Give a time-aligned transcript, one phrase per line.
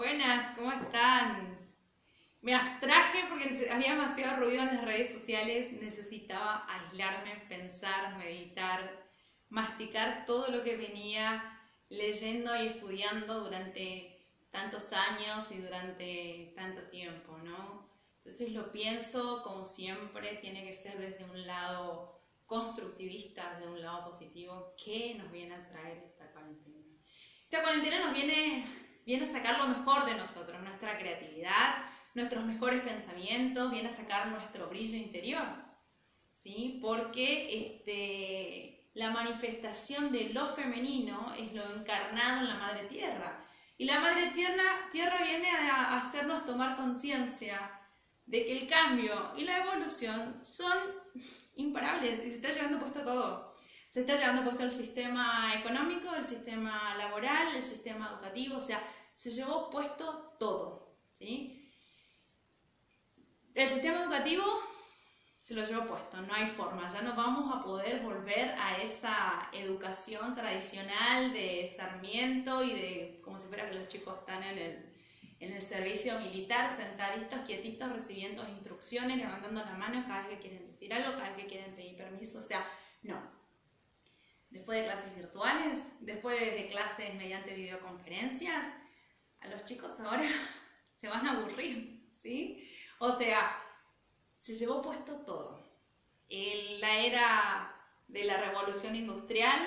[0.00, 1.58] Buenas, ¿cómo están?
[2.40, 9.06] Me abstraje porque había demasiado ruido en las redes sociales, necesitaba aislarme, pensar, meditar,
[9.50, 11.60] masticar todo lo que venía
[11.90, 17.86] leyendo y estudiando durante tantos años y durante tanto tiempo, ¿no?
[18.24, 24.06] Entonces lo pienso como siempre, tiene que ser desde un lado constructivista, desde un lado
[24.06, 26.86] positivo, ¿qué nos viene a traer esta cuarentena?
[27.44, 28.64] Esta cuarentena nos viene,
[29.06, 31.84] viene a sacar lo mejor de nosotros, nuestra creatividad,
[32.14, 35.46] nuestros mejores pensamientos, viene a sacar nuestro brillo interior,
[36.30, 36.78] ¿sí?
[36.82, 43.46] Porque este, la manifestación de lo femenino es lo encarnado en la Madre Tierra.
[43.78, 47.80] Y la Madre Tierra, tierra viene a hacernos tomar conciencia
[48.26, 50.76] de que el cambio y la evolución son
[51.56, 53.49] imparables y se está llevando puesto todo.
[53.90, 58.80] Se está llevando puesto el sistema económico, el sistema laboral, el sistema educativo, o sea,
[59.12, 60.96] se llevó puesto todo.
[61.12, 61.70] ¿sí?
[63.52, 64.44] El sistema educativo
[65.40, 69.50] se lo llevó puesto, no hay forma, ya no vamos a poder volver a esa
[69.52, 74.90] educación tradicional de Sarmiento y de como si fuera que los chicos están en el
[75.40, 80.66] en el servicio militar, sentaditos, quietitos, recibiendo instrucciones, levantando la mano cada vez que quieren
[80.66, 82.62] decir algo, cada vez que quieren pedir permiso, o sea,
[83.02, 83.39] no.
[84.50, 88.66] Después de clases virtuales, después de clases mediante videoconferencias,
[89.40, 90.24] a los chicos ahora
[90.94, 92.68] se van a aburrir, ¿sí?
[92.98, 93.56] O sea,
[94.36, 95.62] se llevó puesto todo.
[96.28, 97.76] En la era
[98.08, 99.58] de la revolución industrial,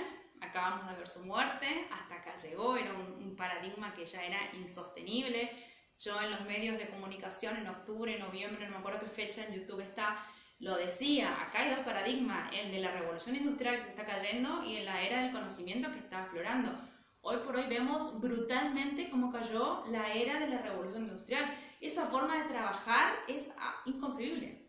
[0.42, 5.50] acabamos de ver su muerte, hasta acá llegó, era un, paradigma que ya era insostenible.
[5.98, 9.54] Yo en los medios de comunicación en octubre, noviembre, no me acuerdo qué fecha en
[9.54, 10.24] YouTube está,
[10.60, 14.64] lo decía, acá hay dos paradigmas, el de la revolución industrial que se está cayendo
[14.64, 16.72] y en la era del conocimiento que está aflorando.
[17.22, 21.54] Hoy por hoy vemos brutalmente cómo cayó la era de la revolución industrial.
[21.80, 24.68] Esa forma de trabajar es ah, inconcebible.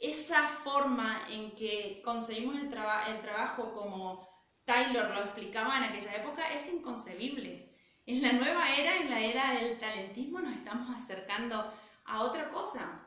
[0.00, 4.28] Esa forma en que conseguimos el, el trabajo como
[4.64, 7.76] Taylor lo explicaba en aquella época, es inconcebible.
[8.06, 11.72] En la nueva era, en la era del talentismo, nos estamos acercando
[12.04, 12.99] a otra cosa.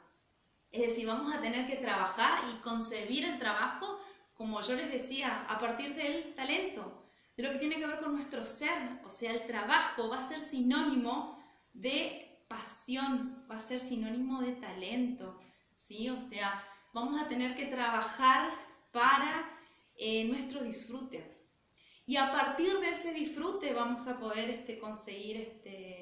[0.73, 3.99] Es decir, vamos a tener que trabajar y concebir el trabajo,
[4.33, 7.05] como yo les decía, a partir del talento,
[7.37, 8.99] de lo que tiene que ver con nuestro ser.
[9.05, 11.37] O sea, el trabajo va a ser sinónimo
[11.73, 15.39] de pasión, va a ser sinónimo de talento.
[15.75, 16.09] ¿sí?
[16.09, 18.49] O sea, vamos a tener que trabajar
[18.91, 19.47] para
[19.95, 21.23] eh, nuestro disfrute.
[22.07, 25.92] Y a partir de ese disfrute vamos a poder este, conseguir este,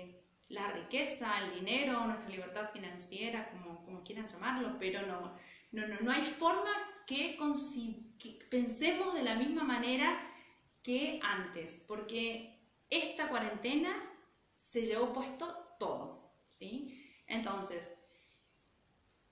[0.52, 5.34] la riqueza, el dinero, nuestra libertad financiera, como, como quieran llamarlo, pero no,
[5.72, 6.70] no, no, no hay forma
[7.06, 7.38] que,
[8.50, 10.08] pensemos de la misma manera
[10.84, 13.94] que antes, porque esta cuarentena
[14.56, 15.48] se llevó puesto
[15.80, 16.98] todo, ¿sí?
[17.28, 17.98] Entonces,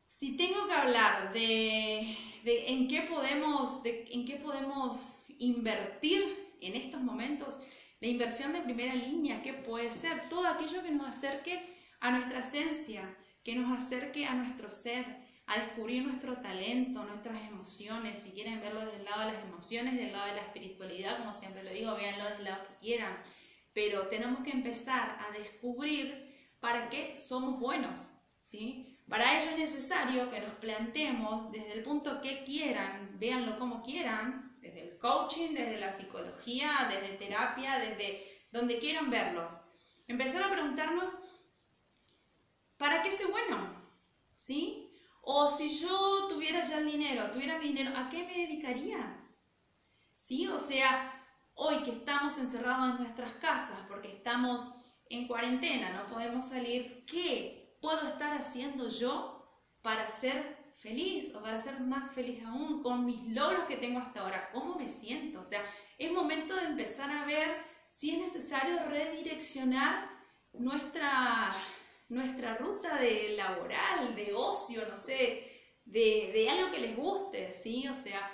[0.07, 6.75] si tengo que hablar de, de en qué podemos, de, en qué podemos invertir en
[6.75, 7.57] estos momentos,
[8.02, 10.30] la inversión de primera línea, ¿qué puede ser?
[10.30, 15.06] Todo aquello que nos acerque a nuestra esencia, que nos acerque a nuestro ser,
[15.48, 18.20] a descubrir nuestro talento, nuestras emociones.
[18.20, 21.34] Si quieren verlo desde el lado de las emociones, del lado de la espiritualidad, como
[21.34, 23.22] siempre lo digo, véanlo desde el lado que quieran.
[23.74, 28.98] Pero tenemos que empezar a descubrir para qué somos buenos, ¿sí?
[29.10, 34.49] Para ello es necesario que nos planteemos desde el punto que quieran, véanlo como quieran,
[34.62, 39.58] desde el coaching, desde la psicología, desde terapia, desde donde quieran verlos.
[40.08, 41.12] Empezar a preguntarnos,
[42.78, 43.58] ¿para qué soy bueno?
[44.36, 44.92] ¿Sí?
[45.22, 49.24] O si yo tuviera ya el dinero, tuviera mi dinero, ¿a qué me dedicaría?
[50.14, 50.48] ¿Sí?
[50.48, 54.66] O sea, hoy que estamos encerrados en nuestras casas porque estamos
[55.09, 59.40] en cuarentena, no podemos salir, ¿qué puedo estar haciendo yo
[59.81, 64.22] para ser feliz o para ser más feliz aún con mis logros que tengo hasta
[64.22, 65.42] ahora, cómo me siento.
[65.42, 65.62] O sea,
[65.98, 67.50] es momento de empezar a ver
[67.88, 70.10] si es necesario redireccionar
[70.54, 71.54] nuestra,
[72.08, 75.46] nuestra ruta de laboral, de ocio, no sé,
[75.86, 77.88] de, de algo que les guste, ¿sí?
[77.88, 78.32] O sea,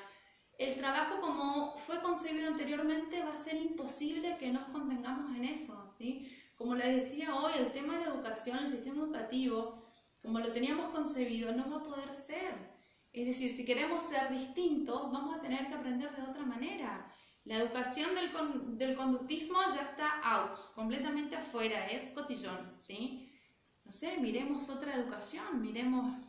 [0.58, 5.86] el trabajo como fue concebido anteriormente va a ser imposible que nos contengamos en eso,
[5.98, 6.32] ¿sí?
[6.56, 9.85] Como les decía hoy, el tema de educación, el sistema educativo,
[10.26, 12.54] como lo teníamos concebido, no va a poder ser.
[13.14, 17.10] Es decir, si queremos ser distintos, vamos a tener que aprender de otra manera.
[17.46, 23.32] La educación del, del conductismo ya está out, completamente afuera, es cotillón, ¿sí?
[23.84, 26.24] No sé, miremos otra educación, miremos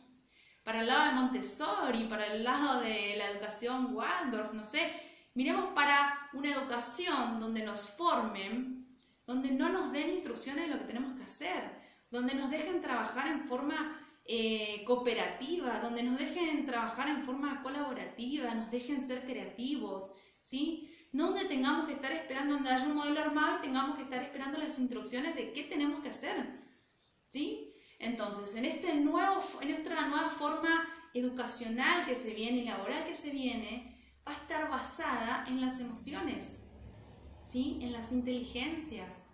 [0.63, 4.93] para el lado de Montessori, para el lado de la educación Waldorf, no sé,
[5.33, 8.77] miremos para una educación donde nos formen
[9.27, 11.69] donde no nos den instrucciones de lo que tenemos que hacer,
[12.09, 18.53] donde nos dejen trabajar en forma eh, cooperativa, donde nos dejen trabajar en forma colaborativa,
[18.53, 20.11] nos dejen ser creativos,
[20.41, 20.93] ¿sí?
[21.13, 24.21] No donde tengamos que estar esperando donde haya un modelo armado y tengamos que estar
[24.21, 26.35] esperando las instrucciones de qué tenemos que hacer,
[27.29, 27.69] ¿sí?
[27.99, 33.15] Entonces, en, este nuevo, en nuestra nueva forma educacional que se viene y laboral que
[33.15, 36.65] se viene, va a estar basada en las emociones,
[37.39, 37.79] ¿sí?
[37.81, 39.29] En las inteligencias.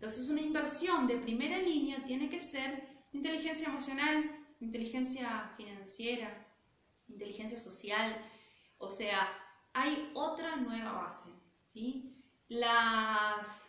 [0.00, 6.46] Entonces, una inversión de primera línea tiene que ser inteligencia emocional, inteligencia financiera,
[7.06, 8.16] inteligencia social,
[8.78, 9.30] o sea,
[9.74, 11.28] hay otra nueva base,
[11.60, 12.24] ¿sí?
[12.48, 13.64] Las,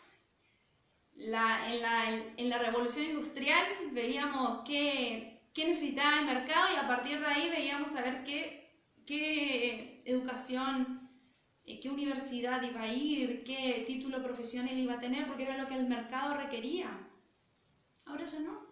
[1.15, 6.87] la, en, la, en, la, revolución industrial veíamos qué, qué, necesitaba el mercado y a
[6.87, 8.73] partir de ahí veíamos a ver qué,
[9.05, 11.10] qué educación,
[11.65, 15.75] qué universidad iba a ir, qué título profesional iba a tener, porque era lo que
[15.75, 17.07] el mercado requería.
[18.05, 18.71] Ahora ya no.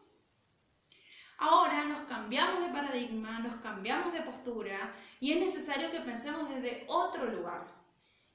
[1.38, 6.83] Ahora nos cambiamos de paradigma, nos cambiamos de postura y es necesario que pensemos desde
[6.88, 7.65] otro lugar.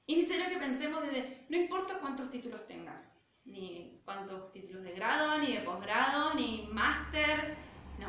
[0.07, 3.13] Es necesario que pensemos desde, no importa cuántos títulos tengas,
[3.43, 7.55] ni cuántos títulos de grado, ni de posgrado, ni máster,
[7.99, 8.07] no.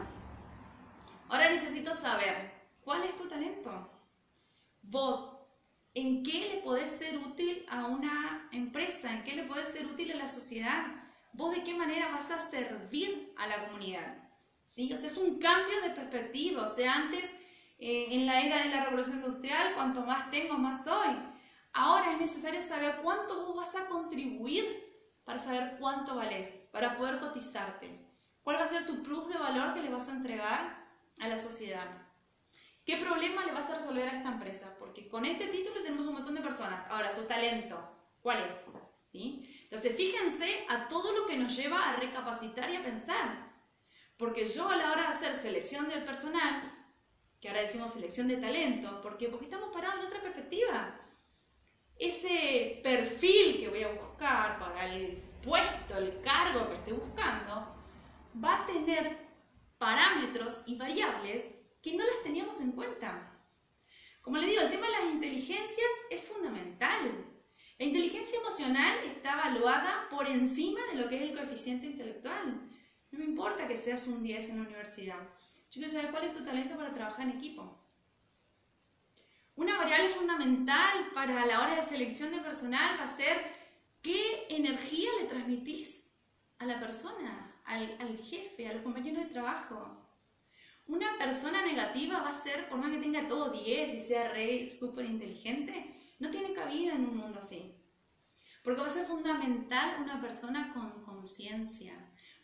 [1.29, 2.53] Ahora necesito saber,
[2.83, 3.91] ¿cuál es tu talento?
[4.83, 5.46] Vos,
[5.97, 9.13] ¿en qué le podés ser útil a una empresa?
[9.13, 10.87] ¿En qué le podés ser útil a la sociedad?
[11.33, 14.27] ¿Vos de qué manera vas a servir a la comunidad?
[14.63, 14.93] ¿sí?
[14.93, 16.65] O sea, es un cambio de perspectiva.
[16.65, 17.25] O sea, antes,
[17.79, 21.17] eh, en la era de la revolución industrial, cuanto más tengo, más soy.
[21.73, 24.65] Ahora es necesario saber cuánto vos vas a contribuir
[25.25, 28.05] para saber cuánto vales, para poder cotizarte.
[28.43, 30.87] ¿Cuál va a ser tu plus de valor que le vas a entregar
[31.21, 31.91] a la sociedad?
[32.85, 33.36] ¿Qué problema
[33.87, 34.75] resolver a esta empresa?
[34.79, 36.91] Porque con este título tenemos un montón de personas.
[36.91, 37.79] Ahora, tu talento,
[38.21, 38.55] ¿cuál es?
[39.01, 39.49] ¿Sí?
[39.63, 43.55] Entonces, fíjense a todo lo que nos lleva a recapacitar y a pensar.
[44.17, 46.63] Porque yo a la hora de hacer selección del personal,
[47.41, 49.29] que ahora decimos selección de talento, ¿por qué?
[49.29, 51.01] Porque estamos parados en otra perspectiva.
[51.99, 57.77] Ese perfil que voy a buscar para el puesto, el cargo que estoy buscando,
[58.43, 59.17] va a tener
[59.79, 61.51] parámetros y variables
[61.87, 62.96] que no las teníamos en cuenta.
[64.27, 67.25] Como le digo, el tema de las inteligencias es fundamental.
[67.79, 72.69] La inteligencia emocional está evaluada por encima de lo que es el coeficiente intelectual.
[73.13, 75.21] No me importa que seas un 10 en la universidad.
[75.71, 77.81] Yo quiero saber cuál es tu talento para trabajar en equipo.
[79.55, 83.41] Una variable fundamental para la hora de selección de personal va a ser
[84.03, 86.17] qué energía le transmitís
[86.59, 90.06] a la persona, al, al jefe, a los compañeros de trabajo.
[90.87, 94.71] Una persona negativa va a ser, por más que tenga todo 10 y sea re
[94.71, 97.75] súper inteligente, no tiene cabida en un mundo así.
[98.63, 101.93] Porque va a ser fundamental una persona con conciencia,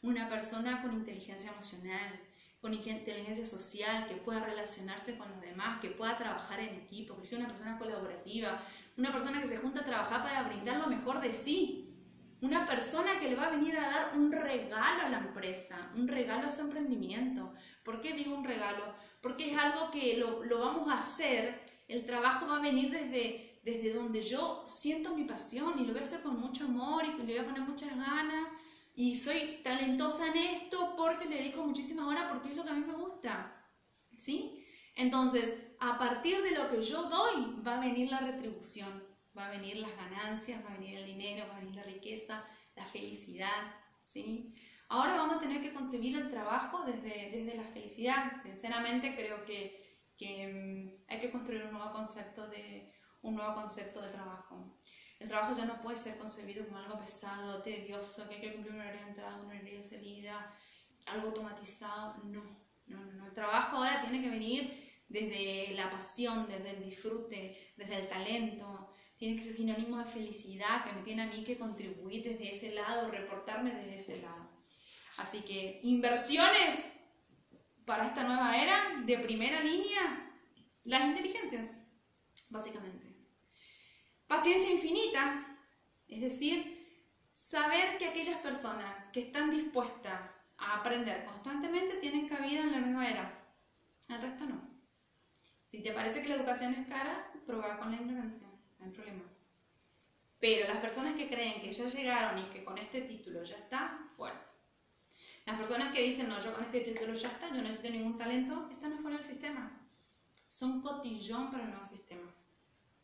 [0.03, 2.21] una persona con inteligencia emocional,
[2.61, 7.25] con inteligencia social, que pueda relacionarse con los demás, que pueda trabajar en equipo, que
[7.25, 8.63] sea una persona colaborativa,
[8.97, 11.82] una persona que se junta a trabajar para brindar lo mejor de sí,
[12.43, 16.09] una persona que le va a venir a dar un regalo a la empresa, un
[16.09, 17.55] regalo a su emprendimiento.
[17.85, 18.95] ¿Por qué digo un regalo?
[19.21, 23.61] Porque es algo que lo, lo vamos a hacer, el trabajo va a venir desde,
[23.63, 27.17] desde donde yo siento mi pasión y lo voy a hacer con mucho amor y
[27.23, 28.49] le voy a poner muchas ganas
[28.95, 32.75] y soy talentosa en esto porque le dedico muchísimas horas porque es lo que a
[32.75, 33.57] mí me gusta.
[34.19, 34.65] ¿Sí?
[34.97, 39.03] Entonces, a partir de lo que yo doy, va a venir la retribución,
[39.37, 42.45] va a venir las ganancias, va a venir el dinero, va a venir la riqueza,
[42.77, 43.77] la felicidad.
[44.03, 44.55] ¿Sí?
[44.89, 48.33] Ahora vamos a tener que concebir el trabajo desde, desde la felicidad.
[48.43, 49.81] Sinceramente, creo que,
[50.19, 54.79] que mm, hay que construir un nuevo concepto de, un nuevo concepto de trabajo.
[55.19, 58.75] El trabajo ya no puede ser concebido como algo pesado, tedioso, que hay que cumplir
[58.75, 60.55] una hora de entrada, una hora de salida,
[61.07, 62.17] algo automatizado.
[62.25, 62.43] No,
[62.87, 63.27] no, no.
[63.27, 68.92] El trabajo ahora tiene que venir desde la pasión, desde el disfrute, desde el talento.
[69.23, 72.75] Tiene que ser sinónimo de felicidad, que me tiene a mí que contribuir desde ese
[72.75, 74.51] lado, reportarme desde ese lado.
[75.17, 76.95] Así que inversiones
[77.85, 78.75] para esta nueva era
[79.07, 80.29] de primera línea,
[80.83, 81.71] las inteligencias,
[82.51, 83.15] básicamente.
[84.27, 85.57] Paciencia infinita,
[86.09, 92.73] es decir, saber que aquellas personas que están dispuestas a aprender constantemente tienen cabida en
[92.73, 93.55] la misma era.
[94.09, 94.69] El resto no.
[95.65, 98.52] Si te parece que la educación es cara, prueba con la ignorancia,
[98.83, 99.25] no hay problema.
[100.41, 104.09] Pero las personas que creen que ya llegaron y que con este título ya está,
[104.17, 104.45] fuera.
[105.47, 108.17] Las personas que dicen, no, yo con este título ya está, yo no necesito ningún
[108.17, 109.81] talento, están fuera del sistema.
[110.47, 112.29] Son cotillón para el nuevo sistema.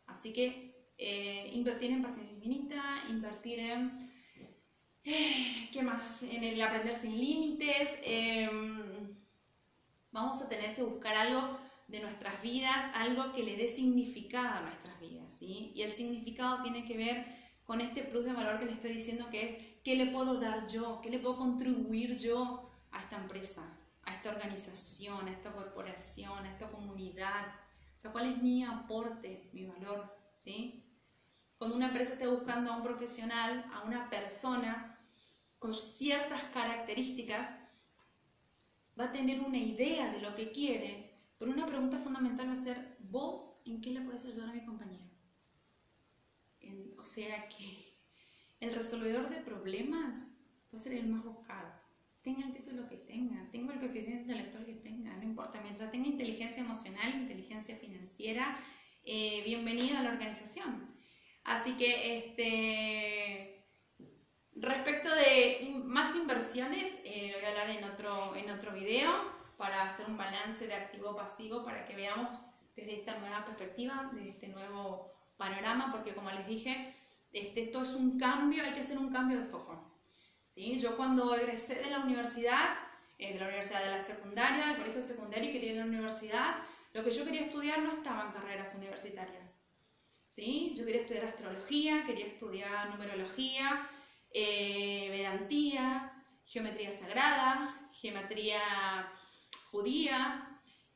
[0.06, 4.18] Así que eh, invertir en paciencia infinita, invertir en
[5.72, 6.22] ¿Qué más?
[6.22, 7.98] En el aprender sin límites.
[8.02, 9.16] Em,
[10.12, 11.58] vamos a tener que buscar algo
[11.88, 15.72] de nuestras vidas, algo que le dé significado a nuestras vidas, ¿sí?
[15.74, 17.26] Y el significado tiene que ver
[17.64, 20.66] con este plus de valor que le estoy diciendo que es qué le puedo dar
[20.68, 26.44] yo, qué le puedo contribuir yo a esta empresa, a esta organización, a esta corporación,
[26.44, 27.46] a esta comunidad.
[27.96, 30.84] O sea, cuál es mi aporte, mi valor, ¿sí?
[31.56, 34.96] Cuando una empresa esté buscando a un profesional, a una persona
[35.58, 37.54] con ciertas características,
[38.98, 41.07] va a tener una idea de lo que quiere,
[41.38, 44.64] pero una pregunta fundamental va a ser, ¿vos en qué le puedes ayudar a mi
[44.64, 45.08] compañero?
[46.98, 47.96] o sea que
[48.60, 50.34] el resolvedor de problemas
[50.74, 51.72] va a ser el más buscado.
[52.22, 55.60] Tenga el título que tenga, tenga el coeficiente intelectual que tenga, no importa.
[55.62, 58.58] Mientras tenga inteligencia emocional, inteligencia financiera,
[59.04, 60.92] eh, bienvenido a la organización.
[61.44, 63.64] Así que, este,
[64.56, 69.82] respecto de más inversiones, eh, lo voy a hablar en otro, en otro video para
[69.82, 72.38] hacer un balance de activo-pasivo para que veamos
[72.74, 76.94] desde esta nueva perspectiva, desde este nuevo panorama, porque como les dije,
[77.32, 80.00] este, esto es un cambio, hay que hacer un cambio de foco.
[80.48, 80.78] ¿sí?
[80.78, 82.76] Yo cuando egresé de la universidad,
[83.18, 85.90] eh, de la universidad de la secundaria, del colegio secundario y quería ir a la
[85.90, 86.54] universidad,
[86.92, 89.58] lo que yo quería estudiar no estaba en carreras universitarias.
[90.28, 90.72] ¿sí?
[90.76, 93.90] Yo quería estudiar astrología, quería estudiar numerología,
[94.32, 96.12] eh, vedantía,
[96.46, 98.60] geometría sagrada, geometría
[99.70, 100.48] judía,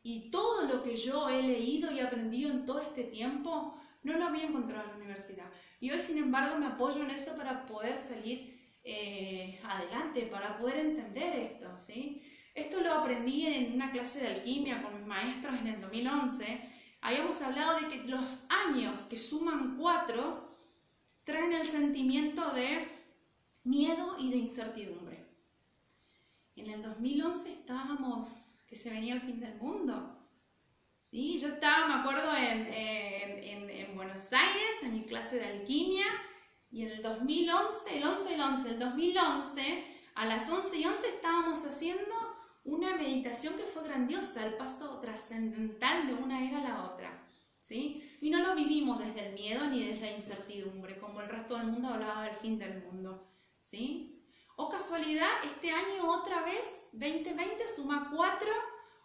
[0.02, 4.24] y todo lo que yo he leído y aprendido en todo este tiempo no lo
[4.24, 5.48] había encontrado en la universidad.
[5.80, 10.78] Y hoy, sin embargo, me apoyo en eso para poder salir eh, adelante, para poder
[10.78, 11.68] entender esto.
[11.78, 12.20] ¿sí?
[12.54, 16.60] Esto lo aprendí en una clase de alquimia con mis maestros en el 2011.
[17.00, 20.56] Habíamos hablado de que los años que suman cuatro
[21.22, 22.88] traen el sentimiento de
[23.62, 25.24] miedo y de incertidumbre.
[26.56, 30.18] En el 2011 estábamos que se venía el fin del mundo.
[30.96, 31.38] ¿sí?
[31.38, 36.06] Yo estaba, me acuerdo, en, en, Buenos Aires, en mi clase de alquimia,
[36.70, 41.06] y en el 2011, el 11 del 11, el 2011, a las 11 y 11
[41.06, 42.14] estábamos haciendo
[42.64, 47.28] una meditación que fue grandiosa, el paso trascendental de una era a la otra.
[47.60, 48.10] ¿sí?
[48.22, 51.66] Y no lo vivimos desde el miedo ni desde la incertidumbre, como el resto del
[51.66, 53.28] mundo hablaba del fin del mundo.
[53.60, 54.11] ¿sí?
[54.56, 58.50] O casualidad, este año otra vez, 2020 suma 4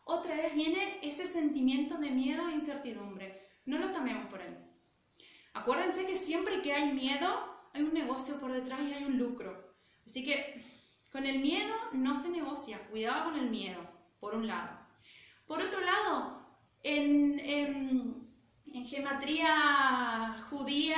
[0.08, 3.42] otra vez viene ese sentimiento de miedo e incertidumbre.
[3.66, 4.58] No lo tomemos por ahí.
[5.54, 7.28] Acuérdense que siempre que hay miedo,
[7.74, 9.76] hay un negocio por detrás y hay un lucro.
[10.06, 10.64] Así que
[11.12, 12.80] con el miedo no se negocia.
[12.90, 13.82] Cuidado con el miedo,
[14.20, 14.80] por un lado.
[15.46, 16.46] Por otro lado,
[16.84, 20.98] en, en, gematría judía,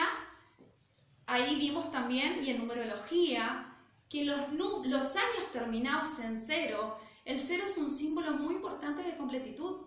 [1.25, 3.68] ahí vimos también, y en numerología,
[4.09, 9.85] que los, años terminados en cero el cero es un símbolo muy importante de completitud,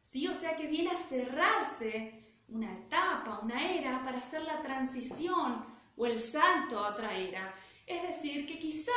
[0.00, 0.28] ¿sí?
[0.28, 5.66] O sea que viene a cerrarse una etapa, una era, para hacer la transición
[5.96, 7.52] o el salto a otra era.
[7.84, 8.94] Es decir, que quizás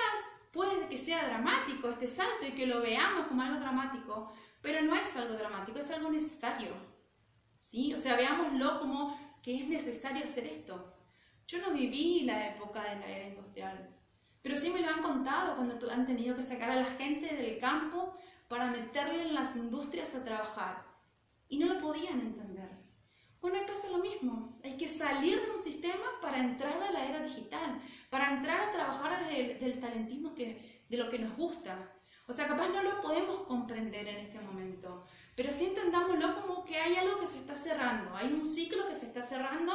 [0.51, 4.31] puede que sea dramático este salto y que lo veamos como algo dramático,
[4.61, 6.75] pero no es algo dramático, es algo necesario.
[7.57, 7.95] ¿Sí?
[7.95, 10.93] O sea, veámoslo como que es necesario hacer esto.
[11.47, 13.96] Yo no viví la época de la era industrial,
[14.47, 17.57] pero sí me lo han contado cuando han tenido que sacar a la gente del
[17.57, 18.15] campo
[18.47, 20.85] para meterle en las industrias a trabajar.
[21.49, 22.69] Y no lo podían entender.
[23.41, 24.57] Bueno, ahí pasa lo mismo.
[24.63, 28.71] Hay que salir de un sistema para entrar a la era digital, para entrar a
[28.71, 31.93] trabajar desde el talentismo que, de lo que nos gusta.
[32.25, 35.03] O sea, capaz no lo podemos comprender en este momento,
[35.35, 38.93] pero sí entendámoslo como que hay algo que se está cerrando, hay un ciclo que
[38.93, 39.73] se está cerrando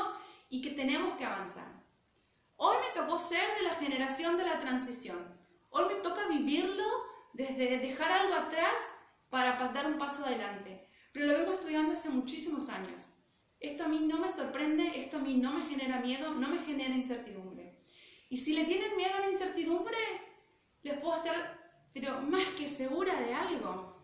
[0.48, 1.81] y que tenemos que avanzar.
[2.64, 5.19] Hoy me tocó ser de la generación de la transición.
[5.71, 6.85] Hoy me toca vivirlo
[7.33, 8.88] desde dejar algo atrás
[9.31, 10.88] para dar un paso adelante.
[11.11, 13.14] Pero lo vengo estudiando hace muchísimos años.
[13.59, 16.59] Esto a mí no me sorprende, esto a mí no me genera miedo, no me
[16.59, 17.83] genera incertidumbre.
[18.31, 19.99] Y si le tienen miedo a la incertidumbre,
[20.85, 24.00] les puedo estar pero más que segura de algo.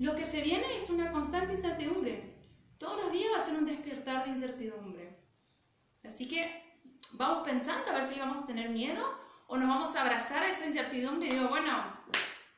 [0.00, 2.34] Lo que se viene es una constante incertidumbre.
[2.78, 5.24] Todos los días va a ser un despertar de incertidumbre.
[6.02, 6.65] Así que
[7.12, 9.02] vamos pensando a ver si vamos a tener miedo
[9.46, 11.70] o nos vamos a abrazar a esa incertidumbre y digo, bueno,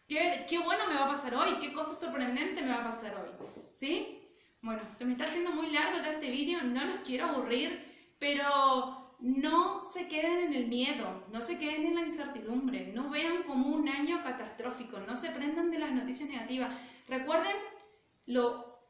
[0.09, 1.59] ¿qué, qué bueno me va a pasar hoy?
[1.61, 3.47] ¿Qué cosa sorprendente me va a pasar hoy?
[3.71, 4.19] ¿Sí?
[4.63, 9.15] Bueno, se me está haciendo muy largo ya este vídeo, no los quiero aburrir, pero
[9.21, 13.69] no se queden en el miedo, no se queden en la incertidumbre, no vean como
[13.69, 16.71] un año catastrófico, no se prendan de las noticias negativas.
[17.07, 17.55] Recuerden,
[18.27, 18.81] lo,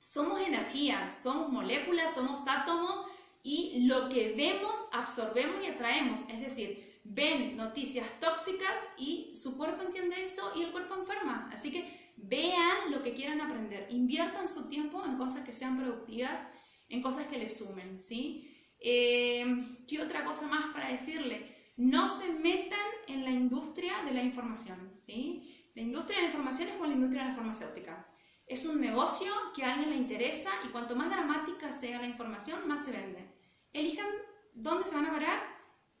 [0.00, 3.05] somos energía, somos moléculas, somos átomos
[3.48, 6.18] y lo que vemos absorbemos y atraemos.
[6.28, 11.48] Es decir, ven noticias tóxicas y su cuerpo entiende eso y el cuerpo enferma.
[11.52, 16.42] Así que vean lo que quieran aprender, inviertan su tiempo en cosas que sean productivas,
[16.88, 18.52] en cosas que les sumen, ¿sí?
[18.80, 19.46] Eh,
[19.86, 21.70] ¿Qué otra cosa más para decirle?
[21.76, 25.70] No se metan en la industria de la información, ¿sí?
[25.76, 28.08] La industria de la información es como la industria de la farmacéutica.
[28.48, 32.66] Es un negocio que a alguien le interesa y cuanto más dramática sea la información,
[32.66, 33.35] más se vende.
[33.76, 34.08] Elijan
[34.54, 35.38] dónde se van a parar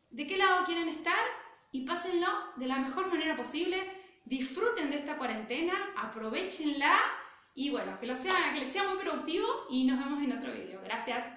[0.08, 1.22] de qué lado quieren estar
[1.72, 3.76] y pásenlo de la mejor manera posible.
[4.24, 6.96] Disfruten de esta cuarentena, aprovechenla
[7.54, 10.52] y bueno, que, lo sea, que les sea muy productivo y nos vemos en otro
[10.52, 10.80] video.
[10.82, 11.35] Gracias.